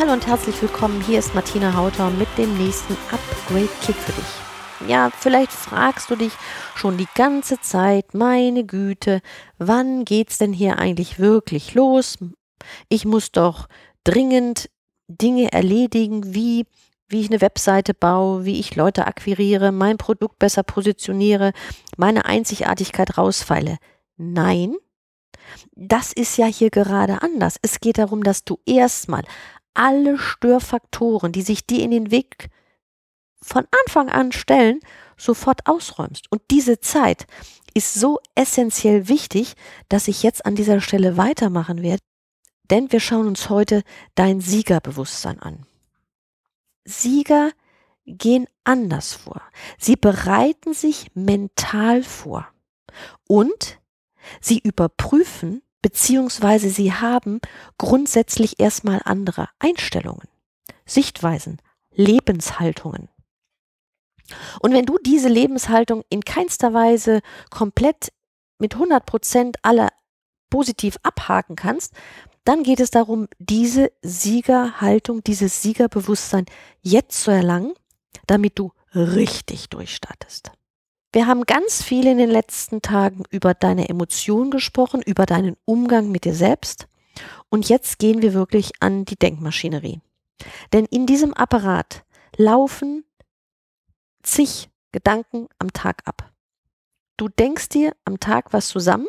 [0.00, 1.02] Hallo und herzlich willkommen.
[1.02, 4.88] Hier ist Martina Hautau mit dem nächsten Upgrade-Kick für dich.
[4.88, 6.32] Ja, vielleicht fragst du dich
[6.74, 9.20] schon die ganze Zeit, meine Güte,
[9.58, 12.16] wann geht's denn hier eigentlich wirklich los?
[12.88, 13.68] Ich muss doch
[14.02, 14.70] dringend
[15.06, 16.64] Dinge erledigen, wie
[17.10, 21.52] wie ich eine Webseite baue, wie ich Leute akquiriere, mein Produkt besser positioniere,
[21.98, 23.76] meine Einzigartigkeit rausfeile.
[24.16, 24.76] Nein,
[25.72, 27.56] das ist ja hier gerade anders.
[27.60, 29.24] Es geht darum, dass du erstmal
[29.74, 32.48] alle Störfaktoren, die sich dir in den Weg
[33.42, 34.80] von Anfang an stellen,
[35.16, 36.30] sofort ausräumst.
[36.30, 37.26] Und diese Zeit
[37.74, 39.54] ist so essentiell wichtig,
[39.88, 42.02] dass ich jetzt an dieser Stelle weitermachen werde,
[42.70, 43.82] denn wir schauen uns heute
[44.14, 45.66] dein Siegerbewusstsein an.
[46.84, 47.52] Sieger
[48.06, 49.42] gehen anders vor.
[49.78, 52.48] Sie bereiten sich mental vor
[53.28, 53.78] und
[54.40, 57.40] sie überprüfen beziehungsweise sie haben
[57.78, 60.28] grundsätzlich erstmal andere Einstellungen,
[60.86, 61.60] Sichtweisen,
[61.92, 63.08] Lebenshaltungen.
[64.60, 67.20] Und wenn du diese Lebenshaltung in keinster Weise
[67.50, 68.12] komplett
[68.58, 69.90] mit 100 Prozent aller
[70.50, 71.94] positiv abhaken kannst,
[72.44, 76.46] dann geht es darum, diese Siegerhaltung, dieses Siegerbewusstsein
[76.80, 77.74] jetzt zu erlangen,
[78.26, 80.52] damit du richtig durchstartest.
[81.12, 86.10] Wir haben ganz viel in den letzten Tagen über deine Emotionen gesprochen, über deinen Umgang
[86.10, 86.86] mit dir selbst.
[87.48, 90.00] Und jetzt gehen wir wirklich an die Denkmaschinerie.
[90.72, 92.04] Denn in diesem Apparat
[92.36, 93.04] laufen
[94.22, 96.30] zig Gedanken am Tag ab.
[97.16, 99.08] Du denkst dir am Tag was zusammen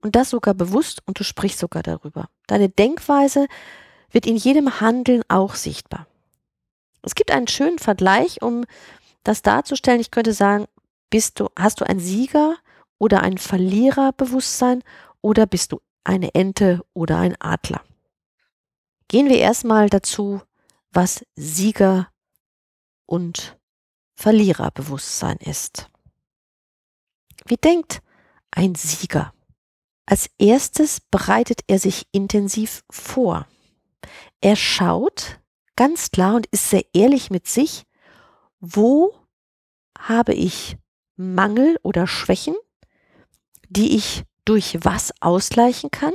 [0.00, 2.28] und das sogar bewusst und du sprichst sogar darüber.
[2.48, 3.46] Deine Denkweise
[4.10, 6.06] wird in jedem Handeln auch sichtbar.
[7.02, 8.64] Es gibt einen schönen Vergleich, um
[9.24, 10.00] das darzustellen.
[10.00, 10.66] Ich könnte sagen,
[11.10, 12.56] bist du, hast du ein Sieger
[12.98, 14.82] oder ein Verliererbewusstsein
[15.20, 17.82] oder bist du eine Ente oder ein Adler?
[19.08, 20.42] Gehen wir erstmal dazu,
[20.90, 22.08] was Sieger
[23.06, 23.56] und
[24.14, 25.88] Verliererbewusstsein ist.
[27.44, 28.02] Wie denkt
[28.50, 29.32] ein Sieger?
[30.06, 33.46] Als erstes bereitet er sich intensiv vor.
[34.40, 35.40] Er schaut
[35.76, 37.84] ganz klar und ist sehr ehrlich mit sich,
[38.60, 39.14] wo
[39.98, 40.76] habe ich
[41.16, 42.54] Mangel oder Schwächen,
[43.68, 46.14] die ich durch was ausgleichen kann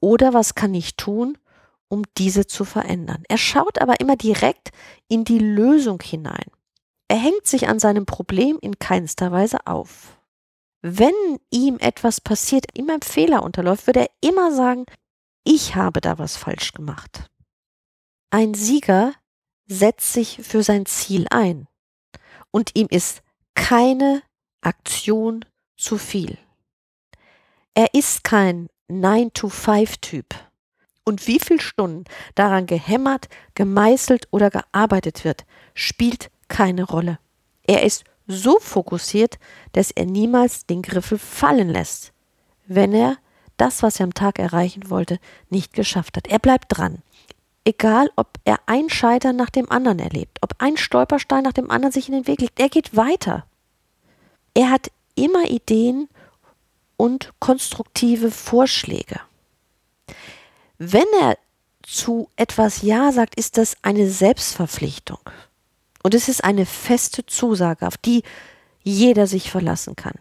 [0.00, 1.38] oder was kann ich tun,
[1.88, 3.22] um diese zu verändern.
[3.28, 4.70] Er schaut aber immer direkt
[5.08, 6.46] in die Lösung hinein.
[7.08, 10.18] Er hängt sich an seinem Problem in keinster Weise auf
[10.86, 11.14] wenn
[11.50, 14.84] ihm etwas passiert, ihm ein Fehler unterläuft, würde er immer sagen,
[15.42, 17.30] ich habe da was falsch gemacht.
[18.28, 19.14] Ein Sieger
[19.66, 21.68] setzt sich für sein Ziel ein
[22.50, 23.22] und ihm ist
[23.54, 24.22] keine
[24.60, 25.44] Aktion
[25.76, 26.38] zu viel.
[27.74, 30.26] Er ist kein 9-to-5-Typ.
[31.04, 32.04] Und wie viele Stunden
[32.34, 35.44] daran gehämmert, gemeißelt oder gearbeitet wird,
[35.74, 37.18] spielt keine Rolle.
[37.66, 39.38] Er ist so fokussiert,
[39.72, 42.12] dass er niemals den Griffel fallen lässt,
[42.66, 43.18] wenn er
[43.56, 45.18] das, was er am Tag erreichen wollte,
[45.50, 46.26] nicht geschafft hat.
[46.26, 47.02] Er bleibt dran.
[47.64, 51.92] Egal, ob er ein Scheitern nach dem anderen erlebt, ob ein Stolperstein nach dem anderen
[51.92, 53.46] sich in den Weg legt, er geht weiter.
[54.52, 56.08] Er hat immer Ideen
[56.96, 59.20] und konstruktive Vorschläge.
[60.78, 61.38] Wenn er
[61.82, 65.20] zu etwas Ja sagt, ist das eine Selbstverpflichtung.
[66.02, 68.22] Und es ist eine feste Zusage, auf die
[68.82, 70.18] jeder sich verlassen kann.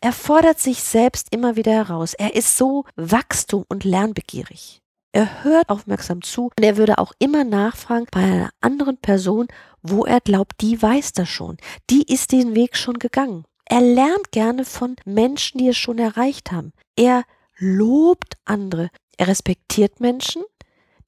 [0.00, 2.14] Er fordert sich selbst immer wieder heraus.
[2.14, 4.80] Er ist so wachstum- und lernbegierig.
[5.12, 9.48] Er hört aufmerksam zu und er würde auch immer nachfragen bei einer anderen Person,
[9.82, 11.56] wo er glaubt, die weiß das schon.
[11.90, 13.44] Die ist den Weg schon gegangen.
[13.64, 16.72] Er lernt gerne von Menschen, die es schon erreicht haben.
[16.96, 17.24] Er
[17.58, 18.90] lobt andere.
[19.16, 20.42] Er respektiert Menschen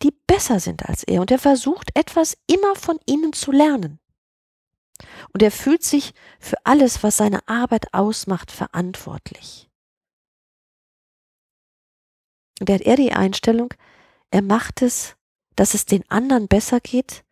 [0.03, 3.99] die besser sind als er und er versucht etwas immer von ihnen zu lernen.
[5.33, 9.71] Und er fühlt sich für alles, was seine Arbeit ausmacht, verantwortlich.
[12.61, 13.73] Und er hat eher die Einstellung,
[14.31, 15.17] er macht es,
[15.56, 17.25] dass es den anderen besser geht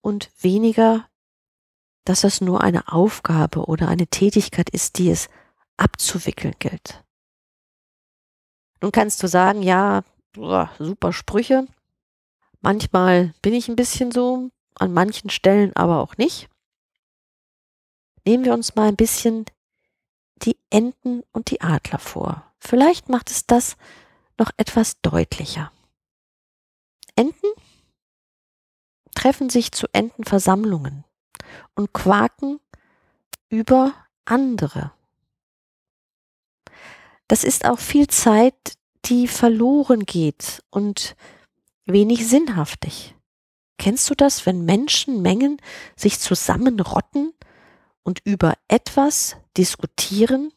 [0.00, 1.08] und weniger,
[2.04, 5.28] dass es nur eine Aufgabe oder eine Tätigkeit ist, die es
[5.76, 7.02] abzuwickeln gilt.
[8.80, 10.02] Nun kannst du sagen, ja,
[10.34, 11.66] super Sprüche.
[12.60, 16.48] Manchmal bin ich ein bisschen so, an manchen Stellen aber auch nicht.
[18.24, 19.46] nehmen wir uns mal ein bisschen
[20.36, 22.44] die Enten und die Adler vor.
[22.58, 23.76] Vielleicht macht es das
[24.38, 25.72] noch etwas deutlicher.
[27.22, 27.46] Enten
[29.14, 31.04] treffen sich zu Entenversammlungen
[31.76, 32.58] und quaken
[33.48, 34.90] über andere.
[37.28, 38.74] Das ist auch viel Zeit,
[39.04, 41.14] die verloren geht und
[41.86, 43.14] wenig sinnhaftig.
[43.78, 45.58] Kennst du das, wenn Menschenmengen
[45.94, 47.34] sich zusammenrotten
[48.02, 50.52] und über etwas diskutieren,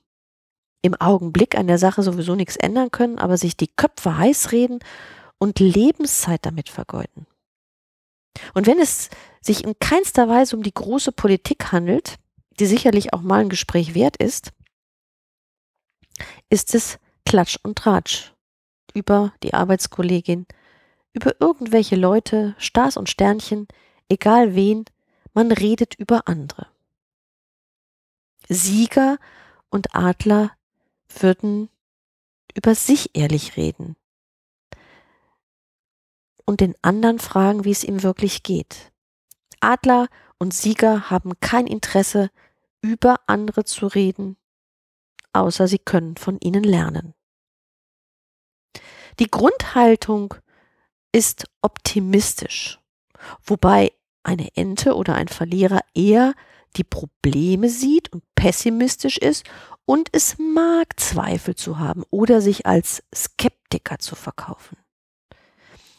[0.82, 4.80] im Augenblick an der Sache sowieso nichts ändern können, aber sich die Köpfe heiß reden
[5.46, 7.28] und Lebenszeit damit vergeuden?
[8.56, 9.12] Und wenn es
[9.42, 12.18] sich in keinster Weise um die große Politik handelt,
[12.60, 14.52] die sicherlich auch mal ein Gespräch wert ist,
[16.50, 18.34] ist es Klatsch und Tratsch
[18.96, 20.48] über die Arbeitskollegin,
[21.14, 23.68] über irgendwelche Leute, Stars und Sternchen,
[24.10, 24.86] egal wen,
[25.34, 26.68] man redet über andere.
[28.50, 29.20] Sieger
[29.70, 30.52] und Adler
[31.08, 31.70] würden
[32.56, 33.96] über sich ehrlich reden
[36.46, 38.92] und den anderen fragen, wie es ihm wirklich geht.
[39.60, 40.08] Adler
[40.38, 42.30] und Sieger haben kein Interesse,
[42.82, 44.38] über andere zu reden,
[45.34, 47.16] außer sie können von ihnen lernen.
[49.20, 50.36] Die Grundhaltung
[51.12, 52.80] ist optimistisch,
[53.44, 53.94] wobei
[54.24, 56.34] eine Ente oder ein Verlierer eher
[56.76, 59.46] die Probleme sieht und pessimistisch ist
[59.86, 64.78] und es mag Zweifel zu haben oder sich als Skeptiker zu verkaufen.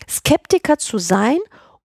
[0.09, 1.39] Skeptiker zu sein,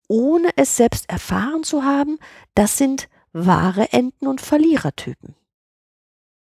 [0.08, 2.18] ohne es selbst erfahren zu haben,
[2.54, 5.36] das sind wahre Enten- und Verlierertypen.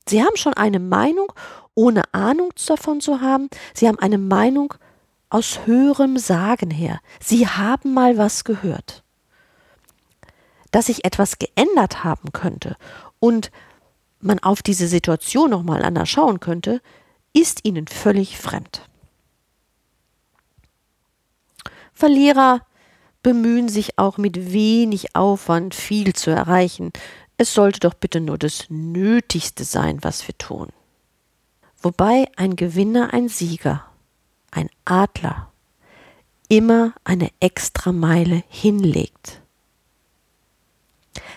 [0.08, 1.32] Sie haben schon eine Meinung,
[1.76, 3.50] ohne Ahnung davon zu haben.
[3.74, 4.74] Sie haben eine Meinung
[5.30, 7.00] aus höherem Sagen her.
[7.20, 9.04] Sie haben mal was gehört.
[10.72, 12.78] Dass sich etwas geändert haben könnte
[13.20, 13.52] und
[14.20, 16.82] man auf diese Situation nochmal anders schauen könnte,
[17.34, 18.87] ist ihnen völlig fremd.
[21.98, 22.62] Verlierer
[23.24, 26.92] bemühen sich auch mit wenig Aufwand viel zu erreichen.
[27.38, 30.70] Es sollte doch bitte nur das Nötigste sein, was wir tun.
[31.82, 33.84] Wobei ein Gewinner, ein Sieger,
[34.52, 35.52] ein Adler
[36.50, 39.42] immer eine extra Meile hinlegt.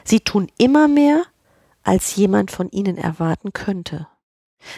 [0.04, 1.24] Sie tun immer mehr,
[1.84, 4.08] als jemand von ihnen erwarten könnte.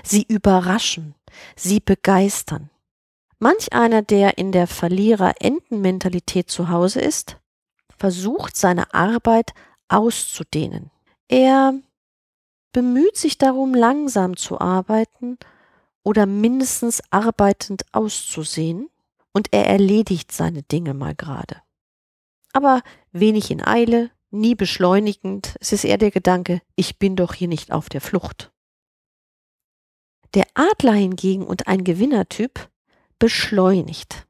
[0.04, 1.16] Sie überraschen,
[1.56, 2.70] sie begeistern.
[3.42, 7.38] Manch einer, der in der Verlierer-Enten-Mentalität zu Hause ist,
[7.98, 9.52] versucht seine Arbeit
[9.88, 10.92] auszudehnen.
[11.26, 11.74] Er
[12.70, 15.38] bemüht sich darum, langsam zu arbeiten
[16.04, 18.88] oder mindestens arbeitend auszusehen,
[19.32, 21.62] und er erledigt seine Dinge mal gerade.
[22.52, 27.48] Aber wenig in Eile, nie beschleunigend, es ist eher der Gedanke, ich bin doch hier
[27.48, 28.52] nicht auf der Flucht.
[30.34, 32.68] Der Adler hingegen und ein Gewinnertyp
[33.22, 34.26] beschleunigt.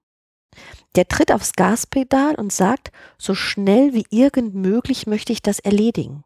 [0.97, 6.25] Der tritt aufs Gaspedal und sagt, so schnell wie irgend möglich möchte ich das erledigen.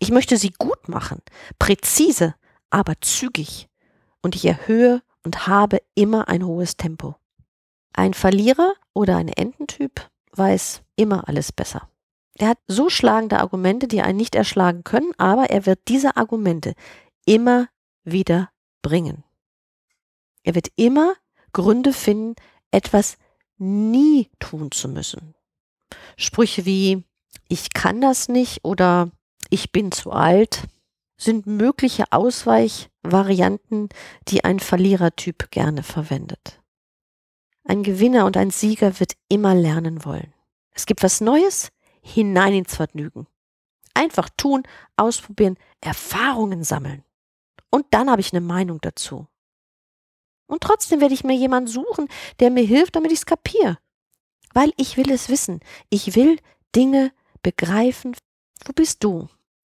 [0.00, 1.22] Ich möchte sie gut machen,
[1.60, 2.34] präzise,
[2.70, 3.68] aber zügig.
[4.20, 7.14] Und ich erhöhe und habe immer ein hohes Tempo.
[7.92, 11.88] Ein Verlierer oder ein Ententyp weiß immer alles besser.
[12.34, 16.74] Er hat so schlagende Argumente, die einen nicht erschlagen können, aber er wird diese Argumente
[17.26, 17.68] immer
[18.02, 18.50] wieder
[18.82, 19.22] bringen.
[20.42, 21.14] Er wird immer
[21.52, 22.34] Gründe finden,
[22.70, 23.16] etwas
[23.58, 25.34] nie tun zu müssen.
[26.16, 27.04] Sprüche wie
[27.48, 29.10] ich kann das nicht oder
[29.50, 30.62] ich bin zu alt
[31.16, 33.88] sind mögliche Ausweichvarianten,
[34.28, 36.60] die ein Verlierertyp gerne verwendet.
[37.64, 40.34] Ein Gewinner und ein Sieger wird immer lernen wollen.
[40.72, 43.26] Es gibt was Neues, hinein ins Vergnügen.
[43.94, 44.64] Einfach tun,
[44.96, 47.04] ausprobieren, Erfahrungen sammeln.
[47.70, 49.28] Und dann habe ich eine Meinung dazu.
[50.46, 52.08] Und trotzdem werde ich mir jemanden suchen,
[52.40, 53.78] der mir hilft, damit ich es kapiere.
[54.52, 55.60] Weil ich will es wissen.
[55.88, 56.38] Ich will
[56.74, 58.14] Dinge begreifen.
[58.64, 59.28] Wo bist du?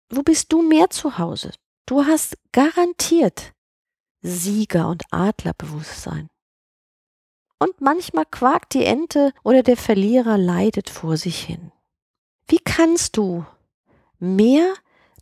[0.10, 1.52] Wo bist du mehr zu Hause?
[1.86, 3.54] Du hast garantiert
[4.22, 6.28] Sieger- und Adlerbewusstsein.
[7.60, 11.72] Und manchmal quakt die Ente oder der Verlierer leidet vor sich hin.
[12.48, 13.46] Wie kannst du
[14.20, 14.74] mehr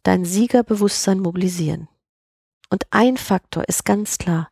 [0.03, 1.87] dein Siegerbewusstsein mobilisieren?
[2.69, 4.49] Und ein Faktor ist ganz klar,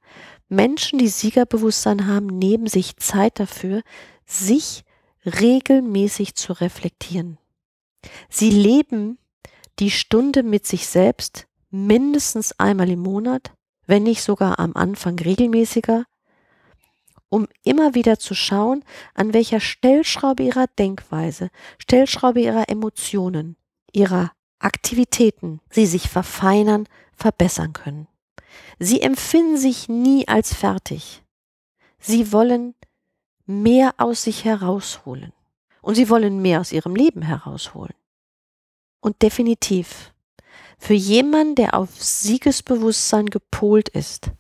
[0.50, 3.82] Menschen, die Siegerbewusstsein haben, nehmen sich Zeit dafür,
[4.26, 4.84] sich
[5.26, 7.38] regelmäßig zu reflektieren.
[8.30, 9.18] Sie leben
[9.80, 13.52] die Stunde mit sich selbst mindestens einmal im Monat,
[13.86, 16.06] wenn nicht sogar am Anfang regelmäßiger,
[17.30, 23.58] um immer wieder zu schauen, an welcher Stellschraube ihrer Denkweise, Stellschraube ihrer Emotionen,
[23.92, 28.08] ihrer Aktivitäten sie sich verfeinern, verbessern können.
[28.80, 31.24] Sie empfinden sich nie als fertig.
[32.00, 32.76] Sie wollen
[33.46, 35.34] mehr aus sich herausholen.
[35.82, 37.94] Und sie wollen mehr aus ihrem Leben herausholen.
[39.00, 40.14] Und definitiv,
[40.78, 44.32] für jemanden, der auf Siegesbewusstsein gepolt ist,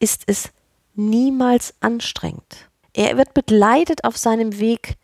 [0.00, 0.50] ist es
[0.94, 2.68] niemals anstrengend.
[2.92, 4.96] Er wird begleitet auf seinem Weg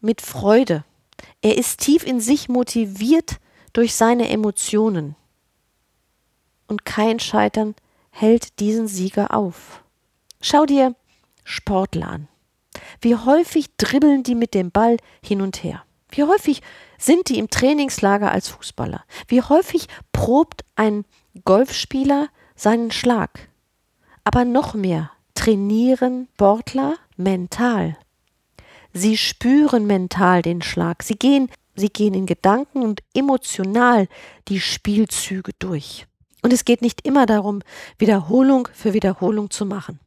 [0.00, 0.84] mit Freude.
[1.42, 3.38] Er ist tief in sich motiviert
[3.72, 5.14] durch seine Emotionen.
[6.66, 7.74] Und kein Scheitern
[8.14, 9.82] hält diesen Sieger auf.
[10.40, 10.94] Schau dir
[11.42, 12.28] Sportler an.
[13.00, 15.84] Wie häufig dribbeln die mit dem Ball hin und her?
[16.10, 16.62] Wie häufig
[16.96, 19.04] sind die im Trainingslager als Fußballer?
[19.26, 21.04] Wie häufig probt ein
[21.44, 23.48] Golfspieler seinen Schlag?
[24.22, 27.96] Aber noch mehr trainieren Sportler mental.
[28.92, 31.02] Sie spüren mental den Schlag.
[31.02, 34.06] Sie gehen, sie gehen in Gedanken und emotional
[34.46, 36.06] die Spielzüge durch.
[36.44, 37.62] Und es geht nicht immer darum,
[37.96, 39.98] Wiederholung für Wiederholung zu machen.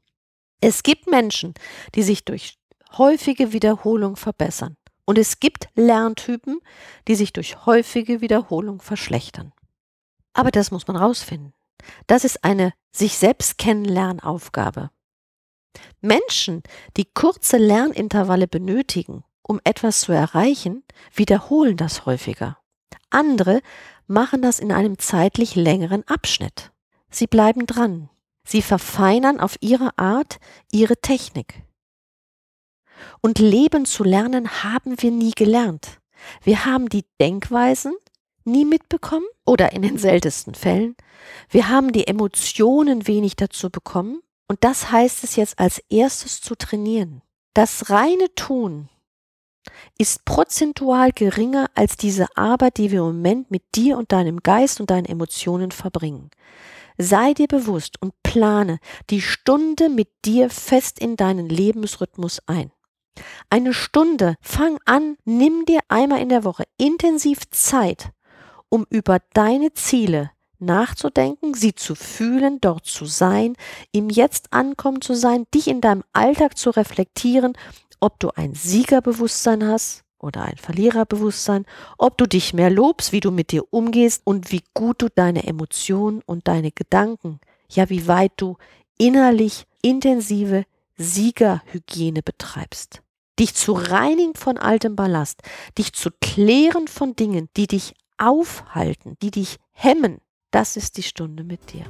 [0.61, 1.55] Es gibt Menschen,
[1.95, 2.59] die sich durch
[2.95, 4.77] häufige Wiederholung verbessern.
[5.05, 6.59] Und es gibt Lerntypen,
[7.07, 9.51] die sich durch häufige Wiederholung verschlechtern.
[10.33, 11.53] Aber das muss man rausfinden.
[12.05, 14.91] Das ist eine sich selbst kennenlernaufgabe.
[16.01, 16.61] Menschen,
[16.97, 20.83] die kurze Lernintervalle benötigen, um etwas zu erreichen,
[21.15, 22.59] wiederholen das häufiger.
[23.09, 23.61] Andere
[24.07, 26.71] machen das in einem zeitlich längeren Abschnitt.
[27.09, 28.09] Sie bleiben dran.
[28.45, 30.39] Sie verfeinern auf ihre Art
[30.71, 31.61] ihre Technik.
[33.21, 35.99] Und Leben zu lernen haben wir nie gelernt.
[36.41, 37.93] Wir haben die Denkweisen
[38.45, 40.95] nie mitbekommen oder in den seltensten Fällen.
[41.49, 44.21] Wir haben die Emotionen wenig dazu bekommen.
[44.47, 47.21] Und das heißt es jetzt als erstes zu trainieren.
[47.53, 48.87] Das reine Tun
[49.97, 54.79] ist prozentual geringer als diese Arbeit, die wir im Moment mit dir und deinem Geist
[54.79, 56.29] und deinen Emotionen verbringen.
[56.97, 62.71] Sei dir bewusst und plane die Stunde mit dir fest in deinen Lebensrhythmus ein.
[63.49, 68.11] Eine Stunde, fang an, nimm dir einmal in der Woche intensiv Zeit,
[68.69, 73.55] um über deine Ziele nachzudenken, sie zu fühlen, dort zu sein,
[73.91, 77.53] im Jetzt ankommen zu sein, dich in deinem Alltag zu reflektieren,
[77.99, 81.65] ob du ein Siegerbewusstsein hast oder ein Verliererbewusstsein,
[81.97, 85.45] ob du dich mehr lobst, wie du mit dir umgehst und wie gut du deine
[85.45, 87.39] Emotionen und deine Gedanken,
[87.69, 88.57] ja wie weit du
[88.97, 90.65] innerlich intensive
[90.97, 93.01] Siegerhygiene betreibst.
[93.39, 95.41] Dich zu reinigen von altem Ballast,
[95.77, 100.17] dich zu klären von Dingen, die dich aufhalten, die dich hemmen,
[100.49, 101.85] das ist die Stunde mit dir.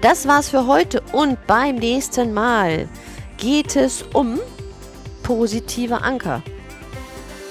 [0.00, 2.88] Das war's für heute und beim nächsten Mal
[3.36, 4.38] geht es um
[5.28, 6.42] positive Anker.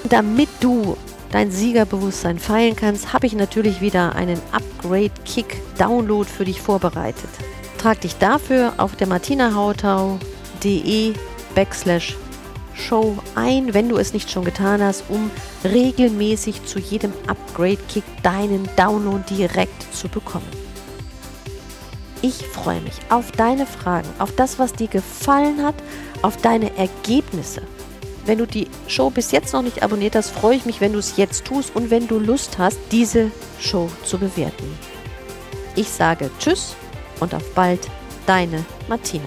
[0.08, 0.96] Damit du
[1.30, 7.30] dein Siegerbewusstsein feilen kannst, habe ich natürlich wieder einen Upgrade Kick Download für dich vorbereitet.
[7.78, 11.12] Trag dich dafür auf der martinahautau.de
[11.54, 12.16] backslash
[12.74, 15.30] Show ein, wenn du es nicht schon getan hast, um
[15.62, 20.57] regelmäßig zu jedem Upgrade-Kick deinen Download direkt zu bekommen.
[22.20, 25.76] Ich freue mich auf deine Fragen, auf das, was dir gefallen hat,
[26.22, 27.62] auf deine Ergebnisse.
[28.26, 30.98] Wenn du die Show bis jetzt noch nicht abonniert hast, freue ich mich, wenn du
[30.98, 34.78] es jetzt tust und wenn du Lust hast, diese Show zu bewerten.
[35.76, 36.74] Ich sage Tschüss
[37.20, 37.88] und auf bald,
[38.26, 39.24] deine Martina.